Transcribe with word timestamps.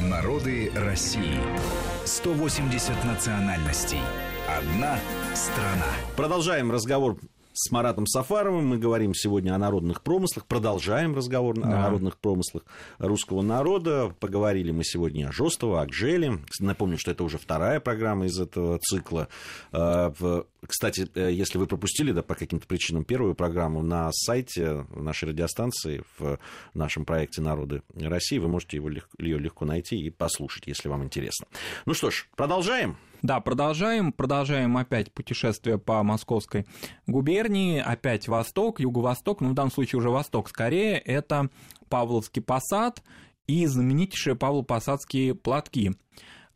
Народы 0.00 0.70
России. 0.74 1.40
180 2.04 3.04
национальностей. 3.04 4.00
Одна 4.46 4.98
страна. 5.34 5.86
Продолжаем 6.16 6.70
разговор 6.70 7.16
с 7.56 7.70
Маратом 7.70 8.06
Сафаровым. 8.06 8.66
Мы 8.66 8.78
говорим 8.78 9.14
сегодня 9.14 9.54
о 9.54 9.58
народных 9.58 10.02
промыслах, 10.02 10.44
продолжаем 10.44 11.16
разговор 11.16 11.58
да. 11.58 11.62
о 11.62 11.68
народных 11.68 12.18
промыслах 12.18 12.64
русского 12.98 13.40
народа. 13.40 14.14
Поговорили 14.20 14.72
мы 14.72 14.84
сегодня 14.84 15.28
о 15.28 15.32
Жостова, 15.32 15.80
о 15.80 15.86
Гжеле. 15.86 16.40
Напомню, 16.60 16.98
что 16.98 17.10
это 17.10 17.24
уже 17.24 17.38
вторая 17.38 17.80
программа 17.80 18.26
из 18.26 18.38
этого 18.38 18.78
цикла. 18.78 19.28
А, 19.72 20.12
кстати, 20.66 21.08
э, 21.14 21.32
если 21.32 21.56
вы 21.56 21.66
пропустили 21.66 22.12
да, 22.12 22.22
по 22.22 22.34
каким-то 22.34 22.66
причинам 22.66 23.04
первую 23.04 23.34
программу 23.34 23.82
на 23.82 24.10
сайте 24.12 24.86
нашей 24.94 25.30
радиостанции 25.30 26.04
в 26.18 26.38
нашем 26.74 27.06
проекте 27.06 27.40
«Народы 27.40 27.82
России», 27.94 28.38
вы 28.38 28.48
можете 28.48 28.76
его, 28.76 28.90
ее 29.18 29.38
легко 29.38 29.64
найти 29.64 29.96
и 29.96 30.10
послушать, 30.10 30.66
если 30.66 30.88
вам 30.88 31.04
интересно. 31.04 31.46
Ну 31.86 31.94
что 31.94 32.10
ж, 32.10 32.28
продолжаем. 32.36 32.98
Да, 33.26 33.40
продолжаем. 33.40 34.12
Продолжаем 34.12 34.76
опять 34.76 35.12
путешествие 35.12 35.78
по 35.78 36.00
Московской 36.04 36.64
губернии. 37.08 37.80
Опять 37.80 38.28
Восток, 38.28 38.78
Юго-Восток, 38.78 39.40
ну, 39.40 39.48
в 39.48 39.54
данном 39.54 39.72
случае 39.72 39.98
уже 39.98 40.10
Восток 40.10 40.48
скорее. 40.48 40.96
Это 40.98 41.50
Павловский 41.88 42.40
посад 42.40 43.02
и 43.48 43.66
знаменитейшие 43.66 44.36
Павло-Посадские 44.36 45.34
платки. 45.34 45.96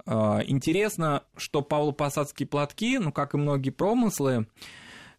А, 0.06 0.43
интересно, 0.46 1.24
что 1.37 1.62
Павло-Посадские 1.62 2.46
платки, 2.46 2.98
ну, 2.98 3.10
как 3.10 3.34
и 3.34 3.37
многие 3.37 3.71
промыслы, 3.71 4.46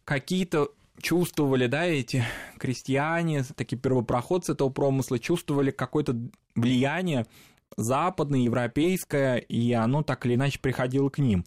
какие-то 0.04 0.70
чувствовали, 1.02 1.66
да, 1.66 1.84
эти 1.84 2.24
крестьяне, 2.58 3.44
такие 3.54 3.76
первопроходцы 3.76 4.52
этого 4.52 4.70
промысла, 4.70 5.18
чувствовали 5.18 5.70
какое-то 5.70 6.16
влияние 6.54 7.26
западное, 7.76 8.40
европейское, 8.40 9.36
и 9.36 9.72
оно 9.72 10.02
так 10.02 10.26
или 10.26 10.34
иначе 10.34 10.58
приходило 10.60 11.08
к 11.08 11.18
ним. 11.18 11.44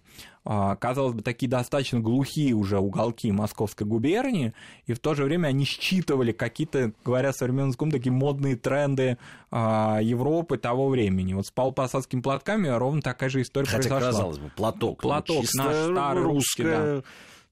А, 0.47 0.75
казалось 0.75 1.13
бы, 1.13 1.23
такие 1.23 1.49
достаточно 1.49 1.99
глухие 1.99 2.53
уже 2.53 2.77
уголки 2.77 3.31
Московской 3.31 3.87
губернии, 3.87 4.53
и 4.85 4.93
в 4.93 4.99
то 4.99 5.15
же 5.15 5.23
время 5.23 5.47
они 5.47 5.65
считывали 5.65 6.31
какие-то, 6.31 6.91
говоря 7.03 7.33
современным 7.33 7.69
языком, 7.69 7.89
такие 7.89 8.11
модные 8.11 8.55
тренды 8.55 9.17
а, 9.49 9.99
Европы 10.01 10.57
того 10.57 10.89
времени. 10.89 11.33
Вот 11.33 11.47
с 11.47 11.51
палпосадскими 11.51 12.21
платками 12.21 12.67
ровно 12.67 13.01
такая 13.01 13.29
же 13.29 13.41
история 13.41 13.67
Хотя, 13.67 13.89
произошла. 13.89 14.11
казалось 14.11 14.37
бы, 14.37 14.49
платок. 14.55 15.01
Ну, 15.01 15.09
платок 15.09 15.45
ну, 15.55 15.63
наш 15.63 15.75
старый 15.75 16.23
русский, 16.23 16.63
да 16.63 17.03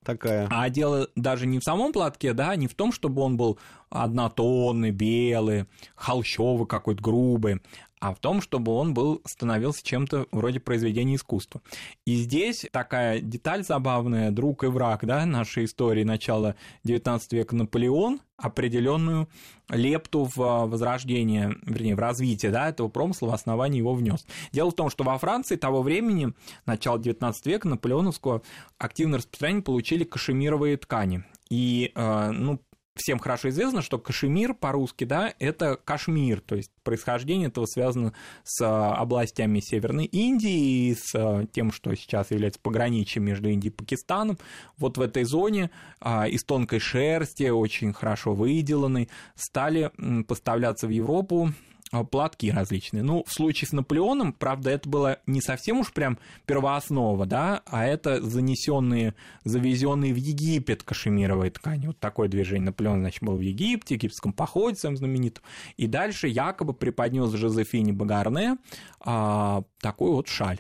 такая. 0.04 0.48
А 0.52 0.70
дело 0.70 1.08
даже 1.16 1.48
не 1.48 1.60
в 1.60 1.64
самом 1.64 1.92
платке, 1.92 2.34
да, 2.34 2.56
не 2.56 2.68
в 2.68 2.76
том, 2.76 2.92
чтобы 2.92 3.22
он 3.22 3.38
был 3.38 3.58
однотонный, 3.90 4.92
белый, 4.92 5.66
холщовый 5.96 6.68
какой-то 6.68 7.02
грубый, 7.02 7.62
а 8.04 8.14
в 8.14 8.20
том, 8.20 8.42
чтобы 8.42 8.74
он 8.74 8.94
был, 8.94 9.22
становился 9.24 9.82
чем-то 9.82 10.28
вроде 10.34 10.60
произведения 10.60 11.16
искусства. 11.16 11.62
И 12.06 12.18
здесь 12.18 12.66
такая 12.74 13.22
деталь 13.22 13.64
забавная, 13.64 14.30
друг 14.30 14.66
и 14.66 14.68
враг 14.68 15.06
да, 15.06 15.26
нашей 15.26 15.64
истории 15.64 16.04
начала 16.04 16.56
XIX 16.86 17.22
века 17.32 17.56
Наполеон 17.56 18.20
определенную 18.36 19.30
лепту 19.70 20.30
в 20.36 20.66
возрождение, 20.66 21.56
вернее, 21.66 21.96
в 21.96 22.00
развитие 22.00 22.52
да, 22.52 22.68
этого 22.68 22.90
промысла, 22.90 23.30
в 23.30 23.34
основании 23.34 23.78
его 23.78 23.94
внес. 23.94 24.26
Дело 24.52 24.72
в 24.72 24.76
том, 24.76 24.90
что 24.90 25.06
во 25.06 25.18
Франции 25.18 25.56
того 25.56 25.82
времени, 25.82 26.34
начала 26.66 26.98
XIX 26.98 27.34
века, 27.46 27.70
наполеоновского, 27.70 28.42
активное 28.80 29.20
распространение 29.20 29.64
получили 29.64 30.04
кашемировые 30.04 30.76
ткани. 30.76 31.24
И, 31.50 31.94
э, 31.96 32.32
ну, 32.32 32.60
всем 32.96 33.20
хорошо 33.20 33.50
известно, 33.50 33.82
что 33.82 33.98
кашемир 33.98 34.54
по-русски, 34.54 35.04
да, 35.06 35.34
это 35.40 35.78
кашмир, 35.84 36.42
то 36.42 36.56
есть 36.56 36.72
происхождение 36.84 37.48
этого 37.48 37.66
связано 37.66 38.14
с 38.44 38.62
а, 38.62 38.96
областями 38.96 39.60
Северной 39.60 40.06
Индии 40.06 40.90
и 40.90 40.96
с 40.96 41.14
а, 41.16 41.46
тем, 41.52 41.72
что 41.72 41.96
сейчас 41.96 42.32
является 42.32 42.60
пограничием 42.60 43.26
между 43.26 43.50
Индией 43.50 43.74
и 43.74 43.76
Пакистаном. 43.76 44.38
Вот 44.78 44.98
в 44.98 45.02
этой 45.02 45.24
зоне 45.24 45.72
а, 46.00 46.28
из 46.28 46.44
тонкой 46.44 46.80
шерсти, 46.80 47.50
очень 47.50 47.94
хорошо 47.94 48.34
выделанной, 48.34 49.10
стали 49.36 49.92
поставляться 50.28 50.88
в 50.88 50.92
Европу 50.92 51.52
платки 52.02 52.50
различные. 52.52 53.04
Ну, 53.04 53.24
в 53.26 53.32
случае 53.32 53.68
с 53.68 53.72
Наполеоном, 53.72 54.34
правда, 54.34 54.72
это 54.72 54.90
было 54.90 55.20
не 55.28 55.42
совсем 55.42 55.80
уж 55.80 55.94
прям 55.94 56.18
первооснова, 56.46 57.26
да, 57.26 57.62
а 57.66 57.86
это 57.86 58.22
занесенные, 58.22 59.14
завезенные 59.44 60.14
в 60.14 60.18
Египет 60.18 60.84
кашемировые 60.84 61.52
ткани. 61.52 61.88
Вот 61.88 62.00
такое 62.00 62.28
движение. 62.28 62.66
Наполеон, 62.66 63.02
значит, 63.02 63.22
был 63.22 63.36
в 63.36 63.42
Египте, 63.42 63.96
египетском 63.96 64.34
походе 64.34 64.78
своем 64.78 64.98
знаменитом. 64.98 65.44
И 65.78 65.88
дальше 65.88 66.28
якобы 66.28 66.74
преподнес 66.74 67.32
Жозефине 67.32 67.94
Багарне 67.94 68.58
а, 69.00 69.64
такой 69.80 70.12
вот 70.12 70.28
шаль. 70.28 70.60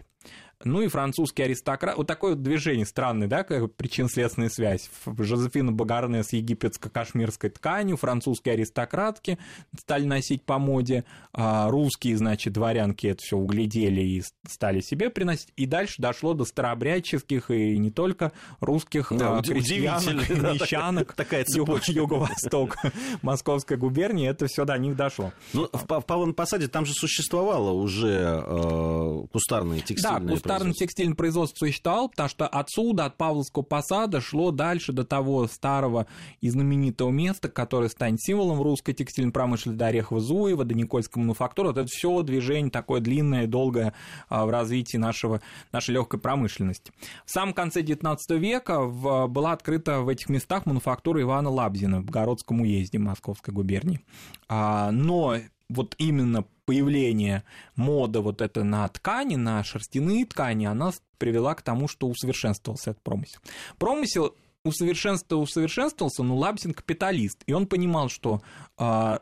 Ну 0.64 0.81
и 0.81 0.88
французский 0.88 1.44
аристократ. 1.44 1.97
Вот 1.97 2.08
такое 2.08 2.31
вот 2.31 2.41
движение 2.41 2.86
странное, 2.86 3.28
да, 3.28 3.44
как 3.44 3.74
причин-следственная 3.75 4.50
связь. 4.50 4.90
Жозефина 5.06 5.72
Багарне 5.72 6.24
с 6.24 6.31
египетско-кашмирской 6.31 7.50
тканью, 7.50 7.97
французские 7.97 8.53
аристократки 8.53 9.38
стали 9.78 10.06
носить 10.06 10.44
по 10.44 10.59
моде, 10.59 11.03
а 11.34 11.69
русские, 11.69 12.18
значит, 12.18 12.53
дворянки 12.53 13.08
это 13.08 13.22
все 13.22 13.38
углядели 13.38 14.02
и 14.02 14.24
стали 14.47 14.80
себе 14.80 15.09
приносить. 15.09 15.50
И 15.58 15.66
дальше 15.66 15.96
дошло 16.02 16.34
до 16.34 16.46
старообрядческих 16.46 17.52
и 17.52 17.78
не 17.78 17.92
только 17.92 18.31
русских 18.62 19.12
да, 19.12 19.40
а, 19.40 19.42
крестьянок, 19.42 20.28
да, 20.30 20.53
мещанок, 20.53 21.13
такая 21.13 21.44
цепочка. 21.44 21.92
Юго-Восток 21.92 22.78
Московской 23.22 23.75
губернии, 23.75 24.30
это 24.30 24.47
все 24.47 24.63
до 24.63 24.78
них 24.78 24.96
дошло. 24.96 25.34
Ну, 25.52 25.68
в, 25.74 25.84
в 25.84 26.06
Павловом 26.06 26.34
посаде 26.34 26.68
там 26.69 26.86
же 26.86 26.94
существовало 26.94 27.72
уже 27.72 28.42
э, 28.46 29.28
кустарные 29.31 29.81
текстильные 29.81 30.38
да, 30.53 30.53
Гуманитарно-текстильное 30.53 31.16
производство 31.16 31.66
существовало, 31.66 32.08
потому 32.08 32.30
что 32.30 32.47
отсюда, 32.47 33.06
от 33.06 33.18
Павловского 33.18 33.64
посада, 33.64 34.22
шло 34.22 34.52
дальше 34.52 34.94
до 34.94 35.03
того 35.03 35.47
старого 35.47 36.08
и 36.41 36.50
знаменитого 36.50 37.09
места, 37.09 37.50
которое 37.50 37.90
станет 37.90 38.22
символом 38.22 38.62
русской 38.62 38.94
текстильной 38.94 39.31
промышленности, 39.31 39.80
до 39.80 39.88
Орехова-Зуева, 39.88 40.63
до 40.63 40.74
Никольской 40.74 41.22
мануфактуры. 41.22 41.69
Вот 41.69 41.78
это 41.78 41.88
все 41.88 42.22
движение 42.22 42.72
такое 42.72 43.02
длинное, 43.02 43.47
долгое 43.47 43.94
а, 44.30 44.46
в 44.46 44.50
развитии 44.50 44.97
нашего, 44.97 45.42
нашей 45.72 45.92
легкой 45.92 46.19
промышленности. 46.19 46.92
В 47.25 47.31
самом 47.31 47.53
конце 47.53 47.81
XIX 47.81 48.18
века 48.38 48.81
в, 48.81 49.28
была 49.28 49.53
открыта 49.53 50.02
в 50.02 50.09
этих 50.09 50.30
местах 50.30 50.66
мануфактура 50.66 51.22
Ивана 51.22 51.50
Лабзина 51.50 52.02
в 52.02 52.09
Городском 52.09 52.62
уезде 52.62 53.00
Московской 53.00 53.53
губернии. 53.53 54.02
А, 54.47 54.92
но 54.92 55.38
вот 55.69 55.96
именно 55.97 56.46
появление 56.66 57.44
моды 57.75 58.19
вот 58.19 58.41
это 58.41 58.63
на 58.63 58.88
ткани, 58.88 59.35
на 59.35 59.63
шерстяные 59.63 60.25
ткани, 60.25 60.66
она 60.66 60.91
привела 61.18 61.56
к 61.56 61.62
тому, 61.62 61.88
что 61.88 62.07
усовершенствовался 62.07 62.91
этот 62.91 63.03
промысел. 63.03 63.40
Промысел 63.78 64.35
усовершенствовал, 64.63 65.44
усовершенствовался, 65.44 66.24
но 66.24 66.35
Лабсин 66.38 66.74
капиталист, 66.74 67.44
и 67.46 67.53
он 67.53 67.68
понимал, 67.68 68.09
что 68.09 68.41
а, 68.78 69.22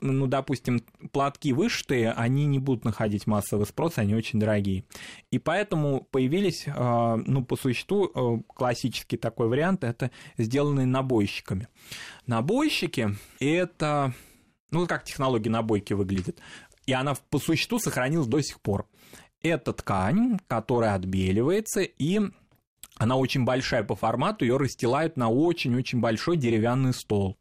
ну, 0.00 0.26
допустим, 0.26 0.84
платки 1.12 1.52
вышитые, 1.52 2.12
они 2.12 2.46
не 2.46 2.58
будут 2.58 2.84
находить 2.84 3.26
массовый 3.26 3.66
спрос, 3.66 3.96
они 3.96 4.14
очень 4.14 4.38
дорогие. 4.38 4.84
И 5.30 5.38
поэтому 5.38 6.06
появились, 6.10 6.64
а, 6.66 7.16
ну, 7.16 7.44
по 7.44 7.56
существу, 7.56 8.10
а, 8.14 8.40
классический 8.54 9.16
такой 9.16 9.48
вариант, 9.48 9.84
это 9.84 10.10
сделанные 10.36 10.86
набойщиками. 10.86 11.68
Набойщики– 12.26 13.16
это 13.40 14.14
ну, 14.70 14.86
как 14.86 15.04
технология 15.04 15.50
набойки 15.50 15.92
выглядит. 15.92 16.40
И 16.86 16.92
она 16.92 17.14
по 17.30 17.38
существу 17.38 17.78
сохранилась 17.78 18.26
до 18.26 18.40
сих 18.40 18.60
пор. 18.60 18.86
Это 19.42 19.72
ткань, 19.72 20.38
которая 20.46 20.94
отбеливается, 20.94 21.80
и 21.82 22.20
она 22.96 23.16
очень 23.16 23.44
большая 23.44 23.82
по 23.82 23.96
формату, 23.96 24.44
ее 24.44 24.56
расстилают 24.56 25.16
на 25.16 25.28
очень-очень 25.30 26.00
большой 26.00 26.36
деревянный 26.36 26.94
стол. 26.94 27.36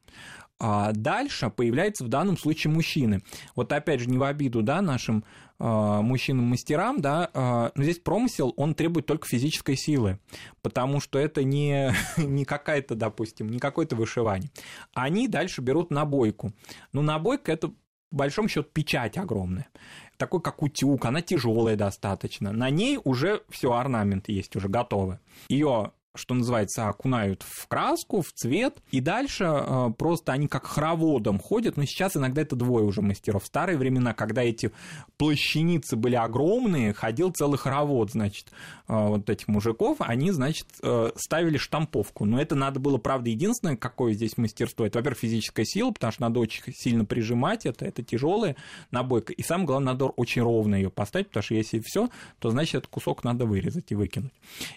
А 0.63 0.91
дальше 0.91 1.50
появляется 1.50 2.03
в 2.03 2.07
данном 2.07 2.38
случае 2.38 2.72
мужчины. 2.72 3.24
Вот 3.56 3.74
опять 3.74 4.00
же, 4.00 4.07
не 4.07 4.19
в 4.19 4.24
обиду 4.24 4.62
да, 4.62 4.81
нашим 4.81 5.24
э, 5.58 5.63
мужчинам-мастерам, 5.63 7.02
да, 7.02 7.32
э, 7.34 7.72
но 7.73 7.84
здесь 7.84 7.97
промысел, 7.97 8.53
он 8.58 8.76
требует 8.76 9.08
только 9.08 9.28
физической 9.28 9.76
силы, 9.76 10.20
потому 10.61 10.99
что 10.99 11.17
это 11.17 11.43
не, 11.43 11.96
не 12.17 12.46
какая-то, 12.46 12.93
допустим, 12.93 13.49
не 13.49 13.58
какое-то 13.58 13.96
вышивание. 13.96 14.52
Они 14.93 15.28
дальше 15.28 15.61
берут 15.61 15.90
набойку. 15.90 16.53
Ну, 16.93 17.02
набойка– 17.02 17.52
это 17.53 17.72
по 18.11 18.17
большому 18.17 18.49
счету 18.49 18.69
печать 18.72 19.17
огромная. 19.17 19.67
Такой, 20.17 20.41
как 20.41 20.61
утюг, 20.61 21.05
она 21.05 21.22
тяжелая 21.22 21.75
достаточно. 21.75 22.52
На 22.52 22.69
ней 22.69 22.99
уже 23.03 23.41
все 23.49 23.72
орнамент 23.73 24.29
есть, 24.29 24.55
уже 24.55 24.67
готовы. 24.67 25.19
Ее 25.47 25.93
что 26.13 26.34
называется, 26.34 26.90
окунают 26.90 27.43
в 27.43 27.67
краску, 27.67 28.22
в 28.22 28.31
цвет, 28.34 28.78
и 28.91 28.99
дальше 28.99 29.46
э, 29.46 29.90
просто 29.97 30.34
они 30.34 30.47
как 30.47 30.66
хороводом 30.66 31.40
ходят, 31.40 31.78
но 31.78 31.85
сейчас 31.85 32.17
иногда 32.17 32.41
это 32.41 32.55
двое 32.55 32.84
уже 32.84 33.02
мастеров. 33.02 33.43
В 33.43 33.47
старые 33.47 33.78
времена, 33.78 34.13
когда 34.13 34.43
эти 34.43 34.72
плащаницы 35.17 35.96
были 35.96 36.16
огромные, 36.16 36.93
ходил 36.93 37.31
целый 37.31 37.58
хоровод, 37.58 38.11
значит, 38.11 38.47
э, 38.90 38.93
вот 38.93 39.29
этих 39.29 39.47
мужиков, 39.47 39.97
они, 39.99 40.31
значит, 40.31 40.67
э, 40.84 41.11
ставили 41.16 41.58
штамповку. 41.58 42.25
Но 42.25 42.41
это 42.41 42.55
надо 42.55 42.79
было, 42.79 42.97
правда, 42.97 43.29
единственное, 43.29 43.78
какое 43.78 44.14
здесь 44.14 44.37
мастерство, 44.37 44.85
это, 44.85 44.99
во-первых, 44.99 45.19
физическая 45.19 45.66
сила, 45.66 45.91
потому 45.91 46.11
что 46.11 46.22
надо 46.23 46.40
очень 46.41 46.64
сильно 46.75 47.05
прижимать 47.05 47.66
это, 47.66 47.85
это 47.85 48.03
тяжелая 48.03 48.57
набойка, 48.91 49.31
и 49.31 49.43
самое 49.43 49.67
главное, 49.67 49.93
надо 49.93 50.05
очень 50.05 50.41
ровно 50.41 50.75
ее 50.75 50.90
поставить, 50.90 51.28
потому 51.28 51.43
что 51.43 51.55
если 51.55 51.79
все, 51.79 52.09
то, 52.40 52.49
значит, 52.49 52.75
этот 52.75 52.90
кусок 52.90 53.23
надо 53.23 53.46
вырезать 53.46 53.91
и 53.91 53.96
выкинуть. 53.96 54.34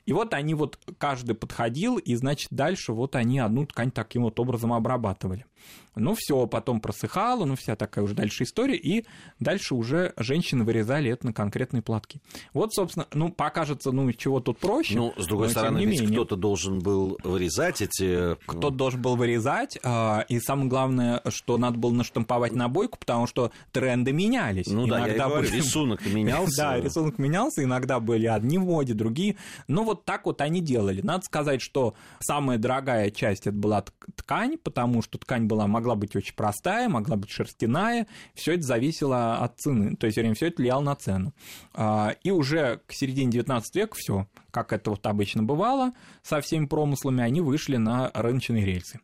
И 0.07 0.13
вот 0.13 0.33
они 0.35 0.55
вот 0.55 0.79
каждый 0.99 1.24
каждый 1.25 1.35
подходил, 1.35 1.97
и, 1.97 2.15
значит, 2.17 2.49
дальше 2.51 2.93
вот 2.93 3.17
они 3.17 3.39
одну 3.39 3.67
ткань 3.67 3.91
таким 3.91 4.25
вот 4.25 4.39
образом 4.39 4.73
обрабатывали. 4.73 5.47
Ну, 5.97 6.15
все, 6.17 6.47
потом 6.47 6.81
просыхало, 6.81 7.45
ну, 7.45 7.55
вся 7.57 7.77
такая 7.77 8.05
уже 8.05 8.15
дальше 8.15 8.45
история, 8.45 8.77
и 8.77 9.05
дальше 9.39 9.75
уже 9.75 10.13
женщины 10.17 10.65
вырезали 10.65 11.11
это 11.11 11.27
на 11.27 11.33
конкретные 11.33 11.83
платки. 11.83 12.21
Вот, 12.53 12.75
собственно, 12.75 13.07
ну, 13.13 13.31
покажется, 13.31 13.93
ну, 13.93 14.11
чего 14.13 14.41
тут 14.41 14.59
проще. 14.59 14.97
Ну, 14.97 15.15
с 15.17 15.27
другой 15.27 15.51
стороны, 15.51 15.85
ведь 15.85 16.11
кто-то 16.11 16.37
должен 16.37 16.81
был 16.81 17.19
вырезать 17.23 17.81
эти... 17.81 18.35
Кто-то 18.47 18.71
должен 18.71 19.03
был 19.03 19.17
вырезать, 19.17 19.79
а, 19.85 20.25
и 20.29 20.41
самое 20.41 20.69
главное, 20.69 21.23
что 21.29 21.59
надо 21.59 21.79
было 21.79 21.93
наштамповать 21.93 22.53
на 22.53 22.69
бойку, 22.69 22.99
потому 22.99 23.27
что 23.27 23.53
тренды 23.71 24.13
менялись. 24.13 24.67
Ну 24.67 24.87
да, 24.87 25.07
я 25.07 25.29
говорю, 25.29 25.49
были... 25.49 25.57
рисунок 25.57 26.05
менялся. 26.13 26.57
Да, 26.57 26.81
рисунок 26.81 27.19
менялся, 27.19 27.63
иногда 27.63 28.01
были 28.01 28.27
одни 28.27 28.59
в 28.59 28.65
моде, 28.65 28.95
другие. 28.95 29.37
Ну, 29.69 29.85
вот 29.85 30.05
так 30.05 30.27
вот 30.27 30.41
они 30.41 30.61
делали. 30.61 31.03
Надо 31.03 31.25
сказать, 31.25 31.63
что 31.63 31.95
самая 32.21 32.59
дорогая 32.59 33.11
часть 33.11 33.47
это 33.47 33.57
была 33.57 33.85
ткань, 34.17 34.59
потому 34.59 35.03
что 35.03 35.19
ткань 35.19 35.45
была, 35.45 35.54
могла 35.55 35.95
быть 35.95 36.15
очень 36.17 36.35
простая, 36.35 36.89
могла 36.89 37.17
быть 37.17 37.31
шерстяная, 37.31 38.07
все 38.35 38.55
это 38.55 38.63
зависело 38.63 39.37
от 39.37 39.59
цены, 39.59 39.97
то 39.97 40.07
есть 40.07 40.19
все 40.37 40.47
это 40.47 40.63
влияло 40.63 40.81
на 40.83 40.95
цену. 40.95 41.33
А, 41.73 42.15
и 42.23 42.31
уже 42.31 42.81
к 42.87 42.93
середине 42.93 43.31
19 43.33 43.75
века 43.75 43.95
все, 43.97 44.27
как 44.51 44.73
это 44.73 44.91
вот 44.91 45.07
обычно 45.07 45.43
бывало 45.43 45.93
со 46.23 46.41
всеми 46.41 46.67
промыслами, 46.67 47.23
они 47.23 47.41
вышли 47.41 47.77
на 47.77 48.11
рыночные 48.15 48.65
рельсы. 48.65 49.01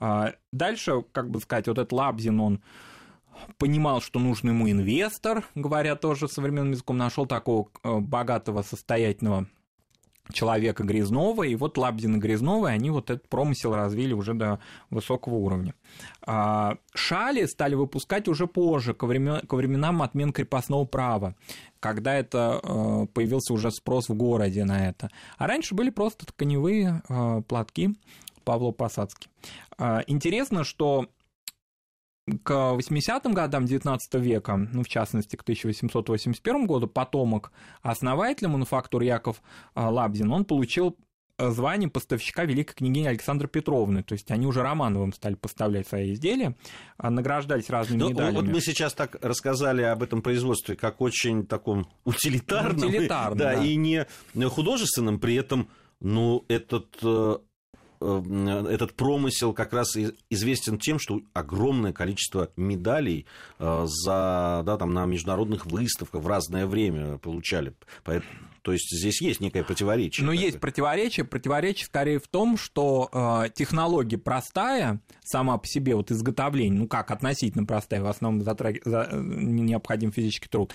А, 0.00 0.32
дальше, 0.52 1.04
как 1.12 1.30
бы 1.30 1.40
сказать, 1.40 1.68
вот 1.68 1.78
этот 1.78 1.92
Лабзин, 1.92 2.40
он 2.40 2.62
понимал, 3.58 4.00
что 4.00 4.18
нужен 4.18 4.50
ему 4.50 4.70
инвестор, 4.70 5.44
говоря 5.54 5.96
тоже 5.96 6.28
современным 6.28 6.72
языком, 6.72 6.96
нашел 6.96 7.26
такого 7.26 7.68
э, 7.82 7.98
богатого, 7.98 8.62
состоятельного 8.62 9.46
человека 10.30 10.84
Грязнова, 10.84 11.42
и 11.42 11.54
вот 11.56 11.76
Лабдин 11.76 12.16
и 12.16 12.18
Грязновый, 12.18 12.72
они 12.72 12.90
вот 12.90 13.10
этот 13.10 13.28
промысел 13.28 13.74
развили 13.74 14.12
уже 14.12 14.34
до 14.34 14.60
высокого 14.90 15.34
уровня. 15.34 15.74
А, 16.22 16.76
шали 16.94 17.44
стали 17.46 17.74
выпускать 17.74 18.28
уже 18.28 18.46
позже, 18.46 18.94
ко, 18.94 19.06
времен, 19.06 19.40
ко 19.46 19.56
временам 19.56 20.02
отмен 20.02 20.32
крепостного 20.32 20.84
права, 20.84 21.34
когда 21.80 22.14
это 22.14 22.60
э, 22.62 23.06
появился 23.12 23.52
уже 23.52 23.70
спрос 23.70 24.08
в 24.08 24.14
городе 24.14 24.64
на 24.64 24.88
это. 24.88 25.10
А 25.38 25.46
раньше 25.46 25.74
были 25.74 25.90
просто 25.90 26.26
тканевые 26.26 27.02
э, 27.08 27.42
платки 27.46 27.96
Павло-Посадский. 28.44 29.28
А, 29.78 30.02
интересно, 30.06 30.64
что 30.64 31.06
к 32.44 32.50
80-м 32.50 33.34
годам 33.34 33.66
19 33.66 34.14
века, 34.14 34.56
ну, 34.56 34.82
в 34.82 34.88
частности, 34.88 35.36
к 35.36 35.42
1881 35.42 36.66
году, 36.66 36.86
потомок 36.86 37.52
основателя 37.82 38.48
мануфактур 38.48 39.02
Яков 39.02 39.42
а, 39.74 39.90
Лабзин, 39.90 40.30
он 40.32 40.44
получил 40.44 40.96
э, 41.38 41.50
звание 41.50 41.90
поставщика 41.90 42.44
великой 42.44 42.74
княгини 42.74 43.08
Александры 43.08 43.48
Петровны. 43.48 44.04
То 44.04 44.12
есть 44.12 44.30
они 44.30 44.46
уже 44.46 44.62
Романовым 44.62 45.12
стали 45.12 45.34
поставлять 45.34 45.88
свои 45.88 46.12
изделия, 46.12 46.54
а 46.96 47.10
награждались 47.10 47.68
разными 47.68 48.00
ну, 48.00 48.10
медалями. 48.10 48.36
Вот 48.36 48.44
мы 48.46 48.60
сейчас 48.60 48.94
так 48.94 49.16
рассказали 49.20 49.82
об 49.82 50.02
этом 50.02 50.22
производстве 50.22 50.76
как 50.76 51.00
очень 51.00 51.44
таком 51.44 51.88
утилитарном, 52.04 52.88
утилитарном 52.88 53.38
да, 53.38 53.54
да, 53.54 53.64
и 53.64 53.74
не 53.74 54.06
художественном, 54.48 55.18
при 55.18 55.34
этом 55.34 55.68
ну, 55.98 56.44
этот 56.48 56.98
э, 57.02 57.36
Э, 57.36 57.38
этот 58.68 58.94
промысел 58.94 59.52
как 59.52 59.72
раз 59.72 59.96
известен 60.30 60.78
тем, 60.78 60.98
что 60.98 61.20
огромное 61.32 61.92
количество 61.92 62.50
медалей 62.56 63.26
э, 63.58 63.84
за, 63.86 64.62
да, 64.64 64.76
там, 64.76 64.92
на 64.92 65.06
международных 65.06 65.66
выставках 65.66 66.22
в 66.22 66.26
разное 66.26 66.66
время 66.66 67.18
получали. 67.18 67.74
То 68.62 68.72
есть 68.72 68.96
здесь 68.96 69.20
есть 69.20 69.40
некое 69.40 69.64
противоречие. 69.64 70.24
Но 70.24 70.32
есть 70.32 70.60
противоречие. 70.60 71.24
Противоречие 71.24 71.86
скорее 71.86 72.20
в 72.20 72.28
том, 72.28 72.56
что 72.56 73.08
э, 73.12 73.50
технология 73.52 74.18
простая 74.18 75.00
сама 75.24 75.58
по 75.58 75.66
себе, 75.66 75.96
вот 75.96 76.12
изготовление, 76.12 76.78
ну 76.78 76.86
как, 76.86 77.10
относительно 77.10 77.66
простая, 77.66 78.02
в 78.02 78.06
основном 78.06 78.42
затраг... 78.44 78.76
за... 78.84 79.08
Э, 79.10 79.20
необходим 79.20 80.12
физический 80.12 80.48
труд. 80.48 80.72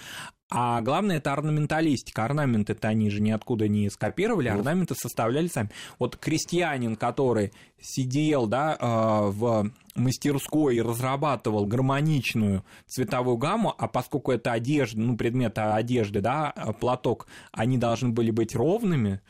А 0.50 0.82
главное, 0.82 1.18
это 1.18 1.34
орнаменталистика. 1.34 2.24
Орнаменты-то 2.24 2.88
они 2.88 3.10
же 3.10 3.20
ниоткуда 3.20 3.68
не 3.68 3.90
скопировали, 3.90 4.50
ну. 4.50 4.60
орнаменты 4.60 4.96
составляли 4.96 5.48
сами. 5.48 5.70
Вот 6.00 6.16
крестьянин, 6.16 6.96
который 6.96 7.52
сидел 7.82 8.48
да, 8.48 8.78
э, 8.80 9.30
в 9.30 9.72
мастерской 9.98 10.82
разрабатывал 10.82 11.66
гармоничную 11.66 12.64
цветовую 12.86 13.38
гамму, 13.38 13.74
а 13.78 13.88
поскольку 13.88 14.32
это 14.32 14.52
одежда, 14.52 15.00
ну, 15.00 15.18
предмет 15.18 15.58
одежды, 15.58 16.22
да, 16.22 16.54
платок, 16.80 17.28
они 17.52 17.78
должны 17.78 18.10
были 18.10 18.32
быть 18.32 18.56
ровными, 18.56 19.22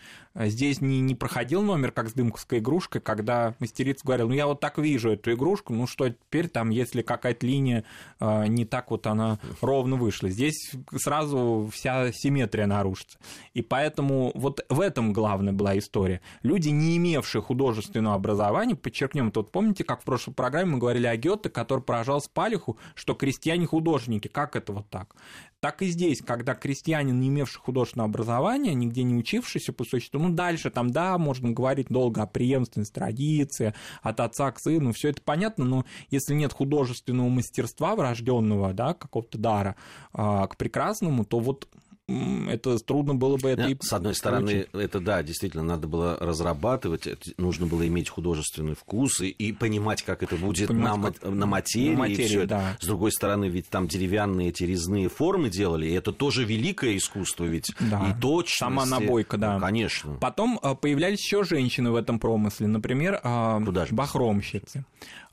Здесь 0.46 0.81
не, 0.81 1.00
не 1.00 1.16
проходил 1.16 1.64
номер, 1.64 1.92
как 1.92 2.10
с 2.10 2.14
дымковской 2.14 2.60
игрушкой, 2.60 3.02
когда 3.02 3.56
мастерица 3.60 4.06
говорила, 4.06 4.28
ну, 4.28 4.36
я 4.36 4.46
вот 4.46 4.60
так 4.60 4.78
вижу 4.78 5.12
эту 5.12 5.34
игрушку, 5.34 5.74
ну, 5.74 5.88
что 5.88 6.10
теперь 6.10 6.48
там, 6.48 6.69
если 6.69 7.02
какая-то 7.02 7.46
линия 7.46 7.86
э, 8.19 8.48
не 8.48 8.66
так 8.66 8.92
вот 8.92 9.08
она 9.08 9.40
ровно 9.62 9.96
вышла. 9.96 10.30
Здесь 10.30 10.74
сразу 10.96 11.69
вся 11.74 12.12
симметрия 12.12 12.68
нарушится. 12.68 13.18
И 13.56 13.64
поэтому 13.64 14.31
вот 14.36 14.64
в 14.69 14.80
этом 14.80 15.12
главная 15.12 15.54
была 15.54 15.78
история. 15.78 16.22
Люди, 16.44 16.69
не 16.69 16.98
имевшие 16.98 17.42
художественного 17.42 18.16
образования, 18.16 18.75
подчеркнем, 18.75 19.31
тут 19.31 19.52
помните, 19.52 19.84
как 19.84 20.02
в 20.02 20.06
прошлой 20.06 20.34
программе 20.34 20.56
мы 20.65 20.77
говорили 20.77 21.07
о 21.07 21.15
Гёте, 21.18 21.50
который 21.50 21.81
поражал 21.81 22.21
Спалиху, 22.21 22.77
что 22.95 23.13
крестьяне 23.13 23.65
художники. 23.65 24.27
Как 24.27 24.56
это 24.56 24.74
вот 24.74 24.89
так? 24.89 25.15
Так 25.59 25.81
и 25.81 25.88
здесь, 25.88 26.21
когда 26.21 26.54
крестьянин, 26.54 27.19
не 27.19 27.30
имевший 27.30 27.59
художественного 27.59 28.09
образования, 28.09 28.75
нигде 28.75 29.01
не 29.04 29.15
учившийся 29.15 29.74
по 29.74 29.86
существу, 29.86 30.19
ну, 30.19 30.30
дальше 30.30 30.69
там, 30.69 30.92
да, 30.92 31.18
можно 31.18 31.50
говорить 31.50 31.88
долго 31.89 32.21
о 32.21 32.27
преемственности 32.27 32.94
традиции, 32.94 33.74
от 34.04 34.19
отца 34.19 34.51
к 34.51 34.59
сыну, 34.59 34.94
все 34.94 35.09
это 35.09 35.21
понятно, 35.24 35.65
но 35.65 35.86
если 36.12 36.36
нет 36.36 36.54
художественного 36.54 37.30
мастерства 37.30 37.95
врожденного, 37.95 38.74
да, 38.74 38.94
какого-то 38.94 39.39
дара 39.39 39.75
а, 40.13 40.45
к 40.45 40.57
прекрасному, 40.57 41.25
то 41.25 41.39
вот 41.39 41.68
это 42.07 42.77
трудно 42.80 43.15
было 43.15 43.38
бы 43.38 43.50
это 43.50 43.63
и 43.63 43.77
С 43.80 43.92
одной 43.92 44.15
стороны, 44.15 44.65
получить. 44.65 44.69
это 44.74 45.00
да, 45.01 45.21
действительно, 45.24 45.63
надо 45.63 45.88
было 45.88 46.18
разрабатывать, 46.19 47.07
нужно 47.38 47.68
было 47.68 47.86
иметь 47.88 48.09
художественный 48.09 48.75
вкус 48.75 49.19
и, 49.19 49.27
и 49.27 49.51
понимать, 49.51 50.04
как 50.04 50.24
это 50.24 50.38
будет 50.38 50.69
понимать, 50.69 50.98
на, 50.98 51.12
как... 51.12 51.24
на 51.24 51.45
материи. 51.45 51.92
На 51.92 52.00
материи 52.00 52.44
и 52.44 52.45
да. 52.45 52.71
это. 52.71 52.83
С 52.83 52.88
другой 52.88 53.12
стороны, 53.12 53.45
ведь 53.50 53.69
там 53.69 53.88
деревянные 53.88 54.50
эти 54.50 54.63
резные 54.63 55.09
формы 55.09 55.50
делали, 55.50 55.88
и 55.88 55.92
это 55.92 56.13
тоже 56.13 56.45
великое 56.45 56.95
искусство, 56.95 57.44
ведь 57.44 57.74
да. 57.80 58.09
и 58.09 58.21
точность. 58.21 58.59
Сама 58.59 58.85
набойка, 58.85 59.37
да. 59.37 59.56
Ну, 59.56 59.59
конечно. 59.59 60.14
Потом 60.21 60.59
а, 60.61 60.76
появлялись 60.76 61.19
еще 61.19 61.44
женщины 61.44 61.92
в 61.92 61.95
этом 61.95 62.19
промысле, 62.19 62.68
например, 62.68 63.19
а, 63.23 63.59
Куда 63.59 63.85
же? 63.85 63.94
бахромщицы. 63.94 64.85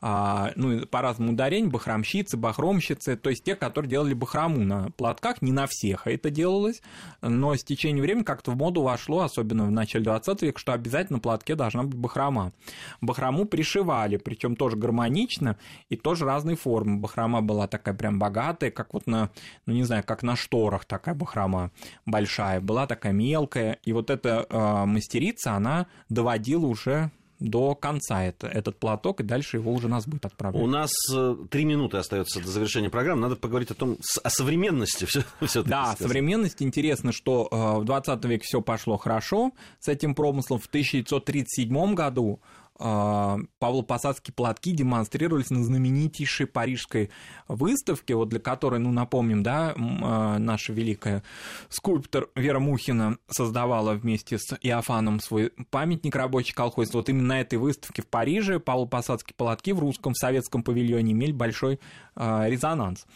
А, 0.07 0.53
ну, 0.57 0.85
по 0.87 1.01
разному 1.01 1.33
ударению, 1.33 1.71
бахромщицы, 1.71 2.37
бахромщицы, 2.37 3.17
то 3.17 3.31
есть 3.31 3.43
те, 3.43 3.55
которые 3.55 3.91
делали 3.91 4.13
бахрому 4.13 4.59
на 4.59 4.91
платках, 4.91 5.41
не 5.41 5.51
на 5.51 5.67
всех 5.67 6.07
это 6.07 6.29
делалось, 6.65 6.83
но 7.23 7.55
с 7.55 7.65
течением 7.65 8.03
времени 8.03 8.25
как-то 8.25 8.51
в 8.51 8.57
моду 8.57 8.83
вошло, 8.83 9.23
особенно 9.23 9.65
в 9.65 9.71
начале 9.71 10.05
20 10.05 10.43
века, 10.43 10.59
что 10.59 10.73
обязательно 10.73 11.19
платке 11.19 11.55
должна 11.55 11.83
быть 11.83 11.97
бахрома. 11.97 12.53
Бахрому 13.01 13.45
пришивали, 13.45 14.17
причем 14.17 14.57
тоже 14.57 14.77
гармонично 14.77 15.57
и 15.89 15.97
тоже 15.97 16.25
разные 16.25 16.57
формы. 16.57 16.99
Бахрома 16.99 17.43
была 17.43 17.67
такая 17.67 17.95
прям 17.95 18.19
богатая, 18.19 18.71
как 18.71 18.95
вот 18.95 19.07
на, 19.07 19.31
ну 19.67 19.75
не 19.75 19.85
знаю, 19.85 20.05
как 20.05 20.23
на 20.23 20.37
шторах 20.37 20.85
такая 20.85 21.15
бахрома 21.15 21.71
большая, 22.07 22.61
была 22.61 22.87
такая 22.87 23.13
мелкая, 23.13 23.79
и 23.85 23.93
вот 23.93 24.11
эта 24.11 24.47
э, 24.49 24.85
мастерица, 24.87 25.53
она 25.53 25.87
доводила 26.09 26.67
уже 26.67 27.11
до 27.41 27.75
конца 27.75 28.23
это, 28.25 28.47
этот 28.47 28.79
платок, 28.79 29.21
и 29.21 29.25
дальше 29.25 29.57
его 29.57 29.73
уже 29.73 29.89
нас 29.89 30.07
будет 30.07 30.25
отправлять. 30.27 30.63
У 30.63 30.67
нас 30.67 30.91
э, 31.13 31.37
три 31.51 31.65
минуты 31.65 31.97
остается 31.97 32.41
до 32.41 32.49
завершения 32.49 32.91
программы. 32.91 33.23
Надо 33.23 33.37
поговорить 33.37 33.71
о 33.71 33.75
том, 33.75 33.99
о 34.23 34.31
современности 34.31 35.05
все, 35.05 35.23
все 35.47 35.63
Да, 35.63 35.87
сказать. 35.93 35.99
современность. 35.99 36.63
Интересно, 36.63 37.13
что 37.13 37.49
э, 37.51 37.81
в 37.81 37.85
20 37.85 38.25
веке 38.27 38.45
все 38.45 38.61
пошло 38.61 38.97
хорошо 38.97 39.53
с 39.81 39.89
этим 39.89 40.15
промыслом. 40.15 40.59
В 40.59 40.67
1937 40.67 41.95
году 41.95 42.41
а, 42.79 43.39
Павло-Посадские 43.61 44.33
платки 44.35 44.73
демонстрировались 44.73 45.51
на 45.51 45.63
знаменитейшей 45.63 46.47
парижской 46.47 47.11
выставке, 47.47 48.15
вот 48.15 48.29
для 48.31 48.41
которой, 48.41 48.81
ну, 48.81 48.91
напомним, 48.91 49.43
да, 49.43 49.75
а, 49.77 50.39
наша 50.39 50.73
великая 50.73 51.23
скульптор 51.69 52.29
Вера 52.35 52.59
Мухина 52.59 53.19
создавала 53.29 53.95
вместе 53.95 54.39
с 54.39 54.57
Иофаном 54.61 55.21
свой 55.21 55.53
памятник 55.71 56.17
рабочий 56.17 56.55
колхоз. 56.55 56.93
Вот 56.93 57.09
именно 57.09 57.29
на 57.29 57.41
этой 57.41 57.59
выставке 57.59 58.03
в 58.03 58.07
Париже 58.07 58.59
Павло-Посадские 58.59 59.35
платки 59.37 59.73
в 59.73 59.79
русском, 59.79 60.13
в 60.13 60.19
советском 60.19 60.63
павильоне 60.63 61.13
имели 61.13 61.33
большой 61.33 61.79
а, 62.17 62.49
резонанс. 62.49 63.07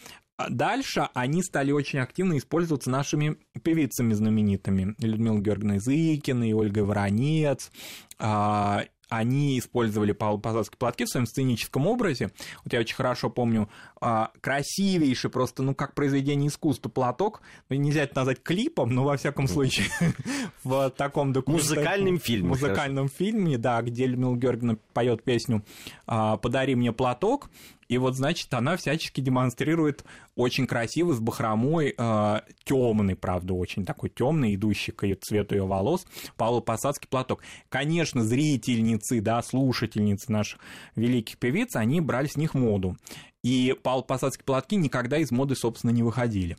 Дальше 0.47 1.09
они 1.13 1.43
стали 1.43 1.71
очень 1.71 1.99
активно 1.99 2.37
использоваться 2.37 2.89
нашими 2.89 3.35
певицами 3.61 4.13
знаменитыми. 4.13 4.95
Людмилой 4.99 5.41
Георгиевной 5.41 5.79
Зыкиной, 5.79 6.53
Ольгой 6.53 6.83
Воронец, 6.83 7.71
они 9.09 9.57
использовали 9.59 10.13
павло-посадские 10.13 10.77
платки 10.77 11.05
в 11.05 11.09
своем 11.09 11.25
сценическом 11.25 11.87
образе. 11.87 12.31
Вот 12.63 12.73
я 12.73 12.79
очень 12.79 12.95
хорошо 12.95 13.29
помню 13.29 13.69
а, 13.99 14.31
красивейший, 14.39 15.29
просто, 15.29 15.63
ну, 15.63 15.73
как 15.73 15.95
произведение 15.95 16.47
искусства 16.47 16.89
платок. 16.89 17.41
Ну, 17.69 17.75
нельзя 17.75 18.03
это 18.03 18.17
назвать 18.17 18.41
клипом, 18.43 18.91
но, 18.91 19.03
во 19.03 19.17
всяком 19.17 19.47
случае, 19.47 19.87
в 20.63 20.89
таком 20.91 21.33
документальном... 21.33 21.77
Музыкальном 21.77 22.19
фильме. 22.19 22.49
Музыкальном 22.49 23.09
фильме, 23.09 23.57
да, 23.57 23.81
где 23.81 24.05
Людмила 24.05 24.35
Георгиевна 24.35 24.77
поет 24.93 25.23
песню 25.23 25.63
а, 26.05 26.37
«Подари 26.37 26.75
мне 26.75 26.91
платок», 26.91 27.49
и 27.89 27.97
вот, 27.97 28.15
значит, 28.15 28.53
она 28.53 28.77
всячески 28.77 29.19
демонстрирует 29.19 30.05
очень 30.35 30.67
красивый, 30.67 31.15
с 31.15 31.19
бахромой, 31.19 31.95
э, 31.97 32.41
темный, 32.63 33.15
правда, 33.15 33.55
очень 33.55 33.83
такой 33.83 34.09
темный, 34.09 34.53
идущий 34.53 34.91
к 34.91 35.03
цвету 35.21 35.55
ее 35.55 35.65
волос, 35.65 36.05
Павло-Посадский 36.37 37.07
платок. 37.09 37.41
Конечно, 37.67 38.23
зрительницы, 38.23 39.19
да, 39.21 39.41
слушательницы 39.41 40.31
наших 40.31 40.59
великих 40.95 41.39
певиц, 41.39 41.75
они 41.75 41.99
брали 41.99 42.27
с 42.27 42.37
них 42.37 42.53
моду. 42.53 42.95
И 43.43 43.75
Павло-Посадские 43.83 44.43
платки 44.45 44.75
никогда 44.75 45.17
из 45.17 45.31
моды, 45.31 45.55
собственно, 45.55 45.91
не 45.91 46.03
выходили. 46.03 46.57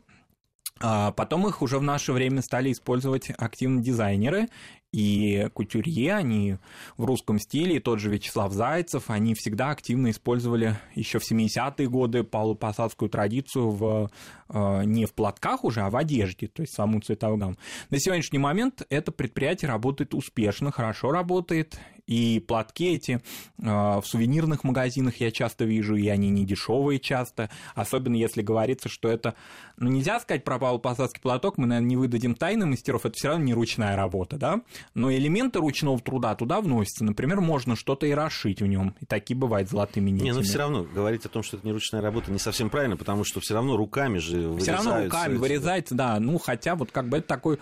А 0.79 1.11
потом 1.11 1.47
их 1.47 1.61
уже 1.61 1.77
в 1.77 1.83
наше 1.83 2.11
время 2.11 2.41
стали 2.41 2.71
использовать 2.71 3.29
активно 3.37 3.81
дизайнеры, 3.81 4.47
и 4.91 5.47
кутюрье, 5.53 6.15
они 6.15 6.57
в 6.97 7.05
русском 7.05 7.39
стиле, 7.39 7.79
тот 7.79 7.99
же 7.99 8.09
Вячеслав 8.09 8.51
Зайцев, 8.51 9.09
они 9.09 9.35
всегда 9.35 9.69
активно 9.69 10.11
использовали 10.11 10.77
еще 10.95 11.19
в 11.19 11.31
70-е 11.31 11.87
годы 11.87 12.23
полупосадскую 12.23 13.09
традицию 13.09 13.69
в, 13.69 14.11
э, 14.49 14.83
не 14.83 15.05
в 15.05 15.13
платках 15.13 15.63
уже, 15.63 15.81
а 15.81 15.89
в 15.89 15.95
одежде, 15.95 16.47
то 16.47 16.61
есть 16.61 16.73
саму 16.73 16.99
цветовую 16.99 17.37
гамму. 17.37 17.55
На 17.89 17.99
сегодняшний 17.99 18.39
момент 18.39 18.85
это 18.89 19.13
предприятие 19.13 19.69
работает 19.69 20.13
успешно, 20.13 20.71
хорошо 20.71 21.11
работает, 21.11 21.79
и 22.11 22.41
платки 22.41 22.93
эти 22.93 23.21
э, 23.59 23.63
в 23.63 24.03
сувенирных 24.03 24.65
магазинах 24.65 25.21
я 25.21 25.31
часто 25.31 25.63
вижу, 25.63 25.95
и 25.95 26.09
они 26.09 26.29
не 26.29 26.45
дешевые 26.45 26.99
часто, 26.99 27.49
особенно 27.73 28.15
если 28.15 28.41
говорится, 28.41 28.89
что 28.89 29.07
это, 29.07 29.33
ну 29.77 29.89
нельзя 29.89 30.19
сказать 30.19 30.43
про 30.43 30.59
полупосадский 30.59 31.21
платок, 31.21 31.57
мы, 31.57 31.67
наверное, 31.67 31.87
не 31.87 31.95
выдадим 31.95 32.35
тайны 32.35 32.65
мастеров, 32.65 33.05
это 33.05 33.15
все 33.15 33.29
равно 33.29 33.45
не 33.45 33.53
ручная 33.53 33.95
работа, 33.95 34.35
да, 34.35 34.59
но 34.93 35.09
элементы 35.09 35.59
ручного 35.59 35.97
труда 35.99 36.35
туда 36.35 36.59
вносятся. 36.59 37.05
Например, 37.05 37.39
можно 37.39 37.77
что-то 37.77 38.05
и 38.05 38.11
расшить 38.11 38.61
в 38.61 38.65
нем. 38.65 38.93
И 38.99 39.05
такие 39.05 39.37
бывают 39.37 39.69
золотыми 39.69 40.09
нитями. 40.09 40.27
Не, 40.27 40.33
но 40.33 40.41
все 40.41 40.57
равно 40.57 40.83
говорить 40.83 41.25
о 41.25 41.29
том, 41.29 41.43
что 41.43 41.55
это 41.55 41.65
не 41.65 41.71
ручная 41.71 42.01
работа, 42.01 42.29
не 42.29 42.39
совсем 42.39 42.69
правильно, 42.69 42.97
потому 42.97 43.23
что 43.23 43.39
все 43.39 43.53
равно 43.53 43.77
руками 43.77 44.17
же 44.17 44.49
вырезаются. 44.49 44.63
Все 44.63 44.89
равно 44.89 45.05
руками 45.05 45.33
эти... 45.33 45.39
вырезается, 45.39 45.95
да. 45.95 46.19
Ну, 46.19 46.37
хотя 46.39 46.75
вот 46.75 46.91
как 46.91 47.07
бы 47.07 47.19
это 47.19 47.27
такой 47.27 47.55
э, 47.55 47.59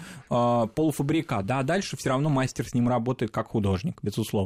полуфабрикат. 0.74 1.46
Да, 1.46 1.60
а 1.60 1.63
дальше 1.63 1.98
все 1.98 2.10
равно 2.10 2.29
мастер 2.29 2.68
с 2.68 2.74
ним 2.74 2.89
работает 2.89 3.32
как 3.32 3.50
художник, 3.50 4.00
безусловно. 4.01 4.38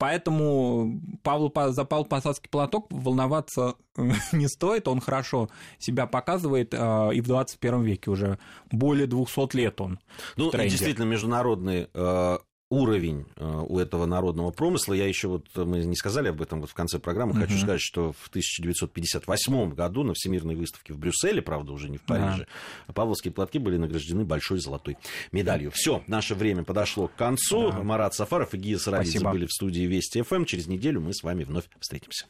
Поэтому 0.00 0.98
Павлу, 1.22 1.52
за 1.72 1.84
Павла 1.84 2.04
Посадский 2.04 2.48
платок 2.48 2.86
волноваться 2.88 3.74
не 4.32 4.48
стоит, 4.48 4.88
он 4.88 4.98
хорошо 4.98 5.50
себя 5.78 6.06
показывает, 6.06 6.72
а, 6.72 7.10
и 7.10 7.20
в 7.20 7.26
21 7.26 7.82
веке 7.82 8.10
уже 8.10 8.38
более 8.72 9.06
200 9.06 9.56
лет 9.56 9.78
он. 9.82 10.00
Ну, 10.36 10.50
действительно, 10.50 11.04
международный 11.04 11.88
а, 11.92 12.38
уровень 12.70 13.26
э, 13.36 13.64
у 13.68 13.78
этого 13.78 14.06
народного 14.06 14.52
промысла. 14.52 14.94
Я 14.94 15.06
еще 15.06 15.28
вот, 15.28 15.44
мы 15.56 15.84
не 15.84 15.96
сказали 15.96 16.28
об 16.28 16.40
этом 16.40 16.60
вот 16.60 16.70
в 16.70 16.74
конце 16.74 16.98
программы, 16.98 17.32
uh-huh. 17.32 17.46
хочу 17.46 17.58
сказать, 17.58 17.80
что 17.80 18.12
в 18.12 18.28
1958 18.28 19.70
году 19.70 20.04
на 20.04 20.14
Всемирной 20.14 20.54
выставке 20.54 20.94
в 20.94 20.98
Брюсселе, 20.98 21.42
правда, 21.42 21.72
уже 21.72 21.90
не 21.90 21.98
в 21.98 22.02
Париже, 22.02 22.46
uh-huh. 22.88 22.92
павловские 22.94 23.32
платки 23.32 23.58
были 23.58 23.76
награждены 23.76 24.24
большой 24.24 24.60
золотой 24.60 24.96
медалью. 25.32 25.72
Все, 25.72 26.02
наше 26.06 26.34
время 26.34 26.62
подошло 26.62 27.08
к 27.08 27.16
концу. 27.16 27.70
Uh-huh. 27.70 27.82
Марат 27.82 28.14
Сафаров 28.14 28.54
и 28.54 28.58
Гия 28.58 28.78
Саравидзе 28.78 29.20
были 29.20 29.46
в 29.46 29.52
студии 29.52 29.82
Вести 29.82 30.22
ФМ. 30.22 30.44
Через 30.44 30.68
неделю 30.68 31.00
мы 31.00 31.12
с 31.12 31.22
вами 31.24 31.42
вновь 31.42 31.64
встретимся. 31.80 32.26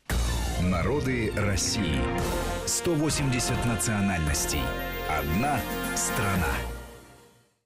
Народы 0.62 1.32
России. 1.36 2.00
180 2.66 3.66
национальностей. 3.66 4.60
Одна 5.08 5.60
страна. 5.96 6.79